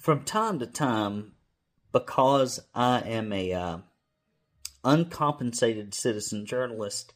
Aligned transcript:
From 0.00 0.22
time 0.22 0.58
to 0.60 0.66
time, 0.66 1.32
because 1.92 2.58
I 2.74 3.00
am 3.00 3.34
a 3.34 3.52
uh, 3.52 3.78
uncompensated 4.82 5.92
citizen 5.92 6.46
journalist, 6.46 7.12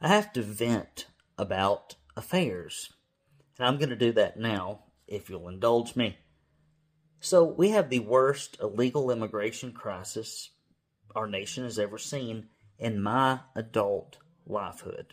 I 0.00 0.08
have 0.08 0.32
to 0.32 0.40
vent 0.40 1.04
about 1.36 1.96
affairs. 2.16 2.94
And 3.58 3.68
I'm 3.68 3.76
going 3.76 3.90
to 3.90 3.94
do 3.94 4.12
that 4.12 4.38
now, 4.38 4.84
if 5.06 5.28
you'll 5.28 5.48
indulge 5.48 5.96
me. 5.96 6.16
So, 7.20 7.44
we 7.44 7.70
have 7.70 7.90
the 7.90 7.98
worst 7.98 8.56
illegal 8.58 9.10
immigration 9.10 9.72
crisis 9.72 10.52
our 11.14 11.26
nation 11.26 11.64
has 11.64 11.78
ever 11.78 11.98
seen 11.98 12.46
in 12.78 13.02
my 13.02 13.40
adult 13.54 14.16
lifehood 14.48 15.08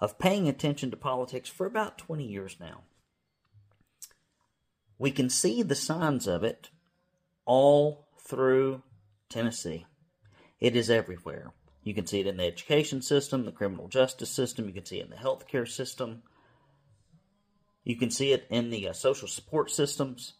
of 0.00 0.18
paying 0.18 0.48
attention 0.48 0.90
to 0.90 0.96
politics 0.96 1.48
for 1.48 1.66
about 1.66 1.98
20 1.98 2.24
years 2.24 2.56
now. 2.58 2.82
We 4.98 5.10
can 5.10 5.28
see 5.28 5.62
the 5.62 5.74
signs 5.74 6.26
of 6.26 6.42
it 6.42 6.70
all 7.44 8.08
through 8.18 8.82
Tennessee. 9.28 9.86
It 10.60 10.74
is 10.74 10.90
everywhere. 10.90 11.52
You 11.82 11.94
can 11.94 12.06
see 12.06 12.20
it 12.20 12.26
in 12.26 12.38
the 12.38 12.44
education 12.44 13.02
system, 13.02 13.44
the 13.44 13.52
criminal 13.52 13.88
justice 13.88 14.30
system, 14.30 14.66
you 14.66 14.74
can 14.74 14.84
see 14.84 14.98
it 14.98 15.04
in 15.04 15.10
the 15.10 15.16
healthcare 15.16 15.68
system, 15.68 16.22
you 17.84 17.94
can 17.94 18.10
see 18.10 18.32
it 18.32 18.48
in 18.50 18.70
the 18.70 18.88
uh, 18.88 18.92
social 18.92 19.28
support 19.28 19.70
systems. 19.70 20.34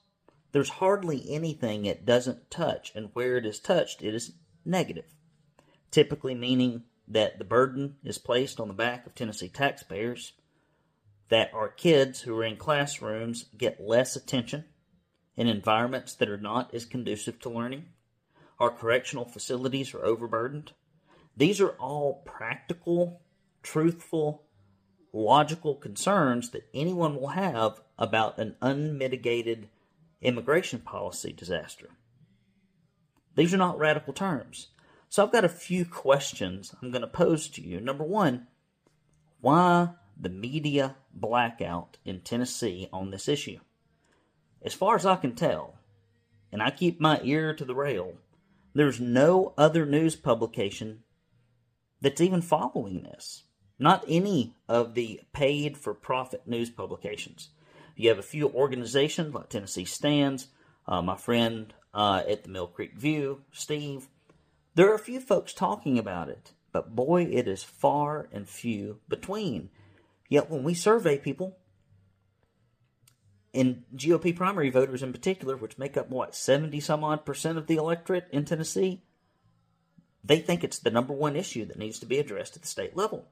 There's 0.50 0.68
hardly 0.68 1.24
anything 1.30 1.84
it 1.84 2.04
doesn't 2.04 2.50
touch, 2.50 2.90
and 2.96 3.10
where 3.12 3.36
it 3.36 3.46
is 3.46 3.60
touched, 3.60 4.02
it 4.02 4.12
is 4.12 4.32
negative, 4.64 5.14
typically 5.92 6.34
meaning 6.34 6.82
that 7.06 7.38
the 7.38 7.44
burden 7.44 7.96
is 8.02 8.18
placed 8.18 8.58
on 8.58 8.66
the 8.66 8.74
back 8.74 9.06
of 9.06 9.14
Tennessee 9.14 9.48
taxpayers, 9.48 10.32
that 11.28 11.52
our 11.52 11.68
kids 11.68 12.20
who 12.20 12.36
are 12.38 12.44
in 12.44 12.56
classrooms 12.56 13.46
get 13.56 13.80
less 13.80 14.16
attention 14.16 14.64
in 15.36 15.48
environments 15.48 16.14
that 16.14 16.28
are 16.28 16.36
not 16.36 16.72
as 16.74 16.84
conducive 16.84 17.38
to 17.40 17.50
learning, 17.50 17.86
our 18.58 18.70
correctional 18.70 19.24
facilities 19.24 19.92
are 19.94 20.04
overburdened. 20.04 20.72
These 21.36 21.60
are 21.60 21.70
all 21.70 22.22
practical, 22.24 23.20
truthful, 23.62 24.44
logical 25.12 25.74
concerns 25.74 26.50
that 26.50 26.68
anyone 26.72 27.16
will 27.16 27.28
have 27.28 27.80
about 27.98 28.38
an 28.38 28.56
unmitigated 28.62 29.68
immigration 30.22 30.78
policy 30.78 31.32
disaster. 31.32 31.90
These 33.34 33.52
are 33.52 33.58
not 33.58 33.78
radical 33.78 34.12
terms. 34.12 34.68
So 35.08 35.22
I've 35.22 35.32
got 35.32 35.44
a 35.44 35.48
few 35.48 35.84
questions 35.84 36.74
I'm 36.80 36.90
going 36.90 37.02
to 37.02 37.08
pose 37.08 37.48
to 37.48 37.62
you. 37.62 37.80
Number 37.80 38.04
one, 38.04 38.46
why 39.40 39.90
the 40.18 40.28
media 40.28 40.96
blackout 41.12 41.98
in 42.04 42.20
Tennessee 42.20 42.88
on 42.92 43.10
this 43.10 43.28
issue? 43.28 43.58
As 44.62 44.74
far 44.74 44.96
as 44.96 45.06
I 45.06 45.16
can 45.16 45.34
tell, 45.34 45.78
and 46.50 46.62
I 46.62 46.70
keep 46.70 47.00
my 47.00 47.20
ear 47.22 47.54
to 47.54 47.64
the 47.64 47.74
rail, 47.74 48.14
there's 48.74 49.00
no 49.00 49.54
other 49.56 49.86
news 49.86 50.16
publication 50.16 51.02
that's 52.00 52.20
even 52.20 52.42
following 52.42 53.02
this. 53.02 53.44
Not 53.78 54.04
any 54.08 54.54
of 54.68 54.94
the 54.94 55.20
paid 55.32 55.76
for 55.76 55.94
profit 55.94 56.46
news 56.46 56.70
publications. 56.70 57.50
You 57.94 58.08
have 58.08 58.18
a 58.18 58.22
few 58.22 58.48
organizations 58.48 59.34
like 59.34 59.48
Tennessee 59.48 59.84
Stands, 59.84 60.48
uh, 60.86 61.02
my 61.02 61.16
friend 61.16 61.74
uh, 61.92 62.22
at 62.28 62.44
the 62.44 62.50
Mill 62.50 62.66
Creek 62.66 62.94
View, 62.94 63.42
Steve, 63.52 64.08
there 64.76 64.90
are 64.90 64.94
a 64.94 64.98
few 64.98 65.20
folks 65.20 65.54
talking 65.54 65.98
about 65.98 66.28
it, 66.28 66.52
but 66.70 66.94
boy, 66.94 67.22
it 67.22 67.48
is 67.48 67.64
far 67.64 68.28
and 68.30 68.46
few 68.46 69.00
between. 69.08 69.70
Yet 70.28 70.50
when 70.50 70.64
we 70.64 70.74
survey 70.74 71.18
people, 71.18 71.58
in 73.52 73.84
GOP 73.94 74.36
primary 74.36 74.68
voters 74.68 75.02
in 75.02 75.12
particular, 75.12 75.56
which 75.56 75.78
make 75.78 75.96
up 75.96 76.10
what, 76.10 76.34
70 76.34 76.78
some 76.80 77.02
odd 77.02 77.24
percent 77.24 77.56
of 77.56 77.66
the 77.66 77.76
electorate 77.76 78.28
in 78.30 78.44
Tennessee, 78.44 79.02
they 80.22 80.40
think 80.40 80.62
it's 80.62 80.78
the 80.78 80.90
number 80.90 81.14
one 81.14 81.36
issue 81.36 81.64
that 81.64 81.78
needs 81.78 81.98
to 82.00 82.06
be 82.06 82.18
addressed 82.18 82.56
at 82.56 82.62
the 82.62 82.68
state 82.68 82.96
level. 82.96 83.28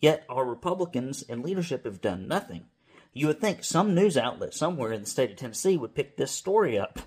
Yet 0.00 0.24
our 0.28 0.44
Republicans 0.44 1.22
in 1.22 1.42
leadership 1.42 1.84
have 1.84 2.00
done 2.00 2.28
nothing. 2.28 2.66
You 3.14 3.28
would 3.28 3.40
think 3.40 3.64
some 3.64 3.94
news 3.94 4.16
outlet 4.16 4.52
somewhere 4.54 4.92
in 4.92 5.00
the 5.00 5.06
state 5.06 5.30
of 5.30 5.36
Tennessee 5.36 5.76
would 5.76 5.94
pick 5.94 6.16
this 6.16 6.30
story 6.30 6.78
up, 6.78 7.00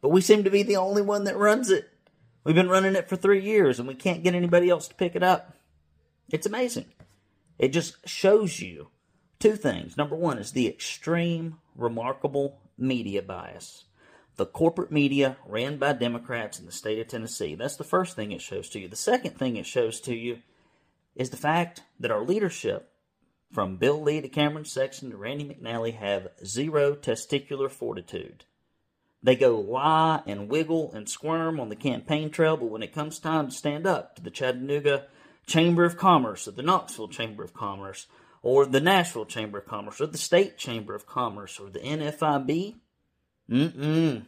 but 0.00 0.10
we 0.10 0.20
seem 0.20 0.44
to 0.44 0.50
be 0.50 0.62
the 0.62 0.76
only 0.76 1.02
one 1.02 1.24
that 1.24 1.36
runs 1.36 1.70
it. 1.70 1.88
We've 2.44 2.54
been 2.54 2.68
running 2.68 2.96
it 2.96 3.08
for 3.08 3.16
three 3.16 3.42
years 3.42 3.78
and 3.78 3.86
we 3.86 3.94
can't 3.94 4.24
get 4.24 4.34
anybody 4.34 4.68
else 4.68 4.88
to 4.88 4.94
pick 4.94 5.14
it 5.14 5.22
up. 5.22 5.54
It's 6.30 6.46
amazing. 6.46 6.86
It 7.58 7.68
just 7.68 8.08
shows 8.08 8.60
you 8.60 8.88
two 9.38 9.56
things. 9.56 9.96
Number 9.96 10.16
one 10.16 10.38
is 10.38 10.52
the 10.52 10.68
extreme, 10.68 11.58
remarkable 11.74 12.60
media 12.76 13.22
bias. 13.22 13.84
The 14.36 14.46
corporate 14.46 14.92
media 14.92 15.36
ran 15.44 15.78
by 15.78 15.94
Democrats 15.94 16.60
in 16.60 16.66
the 16.66 16.72
state 16.72 17.00
of 17.00 17.08
Tennessee. 17.08 17.56
That's 17.56 17.76
the 17.76 17.82
first 17.82 18.14
thing 18.14 18.30
it 18.30 18.40
shows 18.40 18.68
to 18.70 18.78
you. 18.78 18.88
The 18.88 18.94
second 18.94 19.36
thing 19.36 19.56
it 19.56 19.66
shows 19.66 20.00
to 20.02 20.14
you 20.14 20.38
is 21.16 21.30
the 21.30 21.36
fact 21.36 21.82
that 21.98 22.12
our 22.12 22.22
leadership, 22.22 22.92
from 23.52 23.78
Bill 23.78 24.00
Lee 24.00 24.20
to 24.20 24.28
Cameron 24.28 24.64
Sexton 24.64 25.10
to 25.10 25.16
Randy 25.16 25.44
McNally, 25.44 25.94
have 25.96 26.28
zero 26.44 26.94
testicular 26.94 27.68
fortitude. 27.68 28.44
They 29.20 29.34
go 29.34 29.58
lie 29.58 30.22
and 30.26 30.48
wiggle 30.48 30.92
and 30.92 31.08
squirm 31.08 31.58
on 31.58 31.68
the 31.68 31.74
campaign 31.74 32.30
trail, 32.30 32.56
but 32.56 32.70
when 32.70 32.84
it 32.84 32.94
comes 32.94 33.18
time 33.18 33.48
to 33.48 33.52
stand 33.52 33.84
up 33.84 34.14
to 34.14 34.22
the 34.22 34.30
Chattanooga 34.30 35.06
Chamber 35.48 35.84
of 35.84 35.96
Commerce 35.96 36.46
or 36.46 36.52
the 36.52 36.62
Knoxville 36.62 37.08
Chamber 37.08 37.42
of 37.42 37.54
Commerce 37.54 38.06
or 38.42 38.66
the 38.66 38.80
Nashville 38.80 39.24
Chamber 39.24 39.58
of 39.58 39.66
Commerce 39.66 40.00
or 40.00 40.06
the 40.06 40.18
State 40.18 40.58
Chamber 40.58 40.94
of 40.94 41.06
Commerce 41.06 41.58
or 41.58 41.70
the 41.70 41.80
NFIB, 41.80 42.76
mm-mm, 43.50 44.26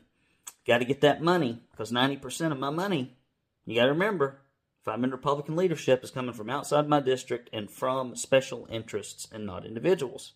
got 0.66 0.78
to 0.78 0.84
get 0.84 1.02
that 1.02 1.22
money 1.22 1.62
because 1.70 1.92
90% 1.92 2.52
of 2.52 2.58
my 2.58 2.70
money, 2.70 3.16
you 3.66 3.76
got 3.76 3.84
to 3.84 3.92
remember, 3.92 4.40
if 4.80 4.88
I'm 4.88 5.04
in 5.04 5.10
Republican 5.10 5.56
leadership, 5.56 6.02
is 6.02 6.10
coming 6.10 6.32
from 6.32 6.50
outside 6.50 6.88
my 6.88 7.00
district 7.00 7.50
and 7.52 7.70
from 7.70 8.16
special 8.16 8.66
interests 8.70 9.28
and 9.30 9.46
not 9.46 9.66
individuals. 9.66 10.32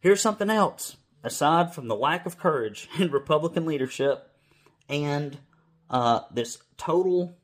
Here's 0.00 0.20
something 0.20 0.50
else. 0.50 0.96
Aside 1.24 1.72
from 1.72 1.88
the 1.88 1.96
lack 1.96 2.26
of 2.26 2.38
courage 2.38 2.88
in 2.98 3.10
Republican 3.10 3.64
leadership 3.64 4.28
and 4.88 5.38
uh, 5.88 6.20
this 6.32 6.58
total 6.76 7.38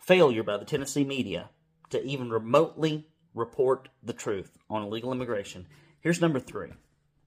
failure 0.00 0.42
by 0.42 0.56
the 0.56 0.64
Tennessee 0.64 1.04
media 1.04 1.50
to 1.90 2.02
even 2.02 2.30
remotely 2.30 3.06
report 3.34 3.88
the 4.02 4.12
truth 4.12 4.58
on 4.68 4.82
illegal 4.82 5.12
immigration, 5.12 5.66
here's 6.00 6.20
number 6.20 6.40
three. 6.40 6.70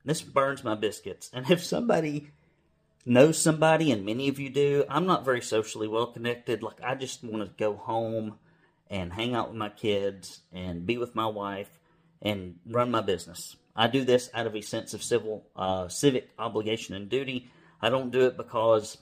This 0.04 0.22
burns 0.22 0.64
my 0.64 0.76
biscuits. 0.76 1.30
And 1.34 1.50
if 1.50 1.64
somebody 1.64 2.32
knows 3.06 3.38
somebody, 3.38 3.92
and 3.92 4.06
many 4.06 4.28
of 4.28 4.40
you 4.40 4.50
do, 4.50 4.86
I'm 4.90 5.06
not 5.06 5.26
very 5.26 5.42
socially 5.42 5.88
well 5.88 6.08
connected. 6.08 6.64
Like, 6.64 6.82
I 6.84 6.96
just 6.96 7.24
want 7.24 7.46
to 7.46 7.52
go 7.58 7.76
home 7.76 8.40
and 8.90 9.14
hang 9.14 9.34
out 9.34 9.50
with 9.50 9.58
my 9.58 9.70
kids 9.70 10.42
and 10.52 10.86
be 10.86 10.98
with 10.98 11.16
my 11.16 11.28
wife 11.28 11.80
and 12.22 12.56
run 12.66 12.92
my 12.92 13.02
business. 13.02 13.56
I 13.76 13.88
do 13.88 14.04
this 14.04 14.30
out 14.34 14.46
of 14.46 14.56
a 14.56 14.62
sense 14.62 14.94
of 14.94 15.02
civil, 15.02 15.48
uh, 15.56 15.88
civic 15.88 16.30
obligation 16.38 16.96
and 16.96 17.10
duty. 17.10 17.50
I 17.82 17.90
don't 17.90 18.12
do 18.12 18.28
it 18.28 18.38
because 18.38 18.98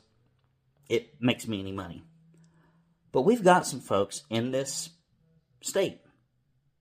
it 0.88 1.22
makes 1.22 1.48
me 1.48 1.60
any 1.60 1.72
money. 1.72 2.04
But 3.12 3.24
we've 3.24 3.44
got 3.44 3.68
some 3.68 3.82
folks 3.82 4.24
in 4.30 4.52
this 4.52 4.90
state. 5.62 6.02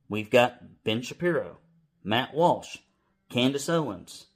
We've 0.08 0.30
got 0.30 0.84
Ben 0.84 1.02
Shapiro, 1.02 1.58
Matt 2.02 2.34
Walsh, 2.34 2.78
Candace 3.28 3.68
Owens, 3.68 4.26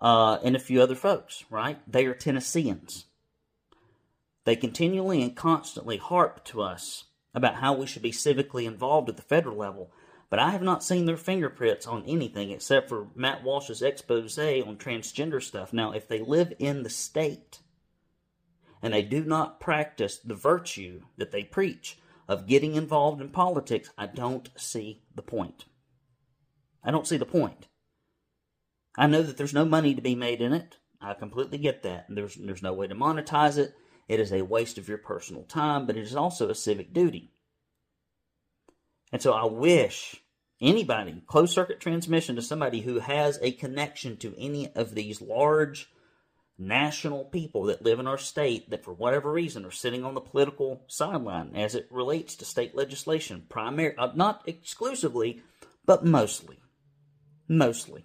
uh, 0.00 0.38
and 0.42 0.56
a 0.56 0.60
few 0.60 0.82
other 0.82 0.94
folks, 0.94 1.44
right? 1.50 1.78
They 1.90 2.06
are 2.06 2.14
Tennesseans. 2.14 3.06
They 4.44 4.56
continually 4.56 5.22
and 5.22 5.36
constantly 5.36 5.98
harp 5.98 6.44
to 6.46 6.62
us 6.62 7.04
about 7.34 7.56
how 7.56 7.74
we 7.74 7.86
should 7.86 8.02
be 8.02 8.10
civically 8.10 8.64
involved 8.64 9.08
at 9.08 9.16
the 9.16 9.22
federal 9.22 9.56
level 9.56 9.92
but 10.32 10.38
I 10.38 10.48
have 10.48 10.62
not 10.62 10.82
seen 10.82 11.04
their 11.04 11.18
fingerprints 11.18 11.86
on 11.86 12.04
anything 12.06 12.52
except 12.52 12.88
for 12.88 13.08
Matt 13.14 13.42
Walsh's 13.44 13.82
expose 13.82 14.38
on 14.38 14.78
transgender 14.78 15.42
stuff. 15.42 15.74
Now, 15.74 15.92
if 15.92 16.08
they 16.08 16.20
live 16.20 16.54
in 16.58 16.84
the 16.84 16.88
state 16.88 17.58
and 18.82 18.92
they 18.92 19.02
do 19.02 19.24
not 19.24 19.60
practice 19.60 20.18
the 20.18 20.34
virtue 20.34 21.02
that 21.16 21.30
they 21.30 21.44
preach 21.44 21.98
of 22.28 22.46
getting 22.46 22.74
involved 22.74 23.20
in 23.20 23.28
politics, 23.28 23.90
I 23.96 24.06
don't 24.06 24.50
see 24.56 25.02
the 25.14 25.22
point. 25.22 25.66
I 26.82 26.90
don't 26.90 27.06
see 27.06 27.16
the 27.16 27.24
point. 27.24 27.68
I 28.96 29.06
know 29.06 29.22
that 29.22 29.36
there's 29.36 29.54
no 29.54 29.64
money 29.64 29.94
to 29.94 30.02
be 30.02 30.14
made 30.14 30.42
in 30.42 30.52
it. 30.52 30.76
I 31.00 31.14
completely 31.14 31.58
get 31.58 31.82
that. 31.82 32.06
There's 32.08 32.36
there's 32.36 32.62
no 32.62 32.72
way 32.72 32.86
to 32.86 32.94
monetize 32.94 33.56
it. 33.56 33.74
It 34.08 34.20
is 34.20 34.32
a 34.32 34.42
waste 34.42 34.78
of 34.78 34.88
your 34.88 34.98
personal 34.98 35.44
time, 35.44 35.86
but 35.86 35.96
it 35.96 36.02
is 36.02 36.16
also 36.16 36.48
a 36.48 36.54
civic 36.54 36.92
duty. 36.92 37.32
And 39.12 39.22
so 39.22 39.32
I 39.32 39.44
wish 39.44 40.22
anybody, 40.60 41.22
closed 41.26 41.52
circuit 41.52 41.80
transmission 41.80 42.36
to 42.36 42.42
somebody 42.42 42.80
who 42.80 43.00
has 43.00 43.38
a 43.42 43.52
connection 43.52 44.16
to 44.18 44.34
any 44.38 44.72
of 44.74 44.94
these 44.94 45.20
large 45.20 45.90
national 46.58 47.24
people 47.24 47.64
that 47.64 47.82
live 47.82 47.98
in 47.98 48.06
our 48.06 48.18
state 48.18 48.70
that 48.70 48.84
for 48.84 48.92
whatever 48.92 49.32
reason 49.32 49.64
are 49.64 49.70
sitting 49.70 50.04
on 50.04 50.14
the 50.14 50.20
political 50.20 50.82
sideline 50.86 51.52
as 51.54 51.74
it 51.74 51.88
relates 51.90 52.36
to 52.36 52.44
state 52.44 52.74
legislation, 52.74 53.46
primary, 53.48 53.96
uh, 53.96 54.12
not 54.14 54.42
exclusively, 54.46 55.42
but 55.84 56.04
mostly. 56.04 56.60
Mostly. 57.48 58.04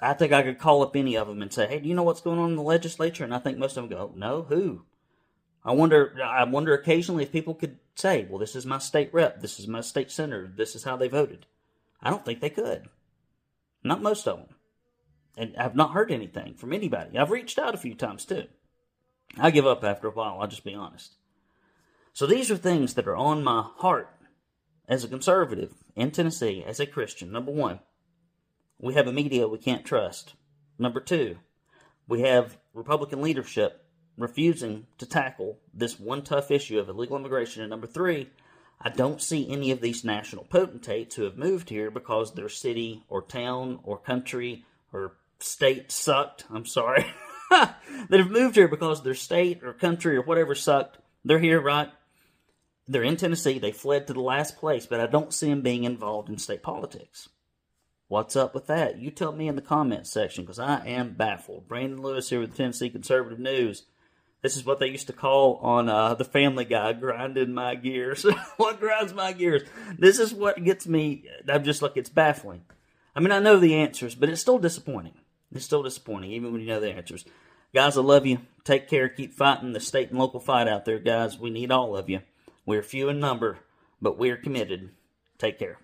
I 0.00 0.14
think 0.14 0.32
I 0.32 0.42
could 0.42 0.58
call 0.58 0.82
up 0.82 0.94
any 0.94 1.16
of 1.16 1.26
them 1.26 1.42
and 1.42 1.52
say, 1.52 1.66
"Hey, 1.66 1.80
do 1.80 1.88
you 1.88 1.94
know 1.94 2.04
what's 2.04 2.20
going 2.20 2.38
on 2.38 2.50
in 2.50 2.56
the 2.56 2.62
legislature?" 2.62 3.24
And 3.24 3.34
I 3.34 3.38
think 3.38 3.58
most 3.58 3.76
of 3.76 3.88
them 3.88 3.98
go, 3.98 4.12
"No, 4.14 4.42
who?" 4.42 4.84
I 5.64 5.72
wonder. 5.72 6.16
I 6.22 6.44
wonder 6.44 6.72
occasionally 6.72 7.24
if 7.24 7.32
people 7.32 7.54
could 7.54 7.78
say, 7.96 8.26
"Well, 8.28 8.38
this 8.38 8.54
is 8.54 8.64
my 8.64 8.78
state 8.78 9.12
rep. 9.12 9.40
This 9.40 9.58
is 9.58 9.66
my 9.66 9.80
state 9.80 10.10
senator. 10.10 10.46
This 10.46 10.76
is 10.76 10.84
how 10.84 10.96
they 10.96 11.08
voted." 11.08 11.46
I 12.00 12.10
don't 12.10 12.24
think 12.24 12.40
they 12.40 12.50
could. 12.50 12.88
Not 13.82 14.02
most 14.02 14.28
of 14.28 14.38
them. 14.38 14.54
And 15.38 15.56
I've 15.56 15.76
not 15.76 15.92
heard 15.92 16.10
anything 16.10 16.54
from 16.54 16.72
anybody. 16.72 17.16
I've 17.16 17.30
reached 17.30 17.58
out 17.58 17.74
a 17.74 17.78
few 17.78 17.94
times 17.94 18.24
too. 18.24 18.44
I 19.38 19.52
give 19.52 19.66
up 19.66 19.84
after 19.84 20.08
a 20.08 20.10
while. 20.10 20.38
I'll 20.40 20.48
just 20.48 20.64
be 20.64 20.74
honest. 20.74 21.14
So 22.12 22.26
these 22.26 22.50
are 22.50 22.56
things 22.56 22.94
that 22.94 23.06
are 23.06 23.16
on 23.16 23.44
my 23.44 23.64
heart 23.76 24.10
as 24.88 25.04
a 25.04 25.08
conservative 25.08 25.74
in 25.94 26.10
Tennessee, 26.10 26.64
as 26.66 26.80
a 26.80 26.86
Christian. 26.86 27.30
Number 27.30 27.52
one, 27.52 27.78
we 28.80 28.94
have 28.94 29.06
a 29.06 29.12
media 29.12 29.46
we 29.46 29.58
can't 29.58 29.84
trust. 29.84 30.34
Number 30.76 30.98
two, 30.98 31.38
we 32.08 32.22
have 32.22 32.58
Republican 32.74 33.22
leadership 33.22 33.84
refusing 34.16 34.86
to 34.98 35.06
tackle 35.06 35.58
this 35.72 36.00
one 36.00 36.22
tough 36.22 36.50
issue 36.50 36.80
of 36.80 36.88
illegal 36.88 37.16
immigration. 37.16 37.62
And 37.62 37.70
number 37.70 37.86
three, 37.86 38.30
I 38.80 38.88
don't 38.88 39.22
see 39.22 39.48
any 39.48 39.70
of 39.70 39.80
these 39.80 40.04
national 40.04 40.44
potentates 40.44 41.14
who 41.14 41.22
have 41.22 41.36
moved 41.36 41.70
here 41.70 41.90
because 41.90 42.34
their 42.34 42.48
city 42.48 43.04
or 43.08 43.22
town 43.22 43.78
or 43.84 43.98
country 43.98 44.64
or 44.92 45.12
state 45.40 45.90
sucked. 45.90 46.44
I'm 46.50 46.66
sorry. 46.66 47.06
that 47.50 47.76
have 48.10 48.30
moved 48.30 48.56
here 48.56 48.68
because 48.68 49.02
their 49.02 49.14
state 49.14 49.62
or 49.62 49.72
country 49.72 50.16
or 50.16 50.22
whatever 50.22 50.54
sucked. 50.54 50.98
They're 51.24 51.38
here, 51.38 51.60
right? 51.60 51.90
They're 52.86 53.02
in 53.02 53.16
Tennessee. 53.16 53.58
They 53.58 53.72
fled 53.72 54.06
to 54.06 54.14
the 54.14 54.20
last 54.20 54.56
place, 54.56 54.86
but 54.86 55.00
I 55.00 55.06
don't 55.06 55.34
see 55.34 55.50
them 55.50 55.60
being 55.60 55.84
involved 55.84 56.28
in 56.28 56.38
state 56.38 56.62
politics. 56.62 57.28
What's 58.08 58.36
up 58.36 58.54
with 58.54 58.66
that? 58.68 58.98
You 58.98 59.10
tell 59.10 59.32
me 59.32 59.48
in 59.48 59.56
the 59.56 59.62
comments 59.62 60.10
section 60.10 60.44
because 60.44 60.58
I 60.58 60.86
am 60.86 61.12
baffled. 61.12 61.68
Brandon 61.68 62.00
Lewis 62.00 62.30
here 62.30 62.40
with 62.40 62.56
Tennessee 62.56 62.88
Conservative 62.88 63.38
News. 63.38 63.84
This 64.40 64.56
is 64.56 64.64
what 64.64 64.78
they 64.78 64.86
used 64.86 65.08
to 65.08 65.12
call 65.12 65.56
on 65.56 65.88
uh, 65.88 66.14
the 66.14 66.24
Family 66.24 66.64
Guy 66.64 66.94
grinding 66.94 67.52
my 67.52 67.74
gears. 67.74 68.24
what 68.56 68.80
grinds 68.80 69.12
my 69.12 69.32
gears? 69.32 69.62
This 69.98 70.18
is 70.18 70.32
what 70.32 70.62
gets 70.64 70.86
me. 70.86 71.24
I'm 71.46 71.64
just 71.64 71.82
like 71.82 71.96
it's 71.96 72.08
baffling. 72.08 72.62
I 73.14 73.20
mean, 73.20 73.32
I 73.32 73.40
know 73.40 73.58
the 73.58 73.74
answers, 73.74 74.14
but 74.14 74.28
it's 74.28 74.40
still 74.40 74.58
disappointing. 74.58 75.14
It's 75.54 75.64
still 75.64 75.82
disappointing, 75.82 76.32
even 76.32 76.52
when 76.52 76.60
you 76.60 76.66
know 76.66 76.80
the 76.80 76.90
answers. 76.90 77.24
Guys, 77.74 77.96
I 77.96 78.00
love 78.00 78.26
you. 78.26 78.38
Take 78.64 78.88
care. 78.88 79.08
Keep 79.08 79.34
fighting 79.34 79.72
the 79.72 79.80
state 79.80 80.10
and 80.10 80.18
local 80.18 80.40
fight 80.40 80.68
out 80.68 80.84
there, 80.84 80.98
guys. 80.98 81.38
We 81.38 81.50
need 81.50 81.70
all 81.70 81.96
of 81.96 82.08
you. 82.08 82.20
We're 82.66 82.82
few 82.82 83.08
in 83.08 83.18
number, 83.18 83.58
but 84.00 84.18
we're 84.18 84.36
committed. 84.36 84.90
Take 85.38 85.58
care. 85.58 85.78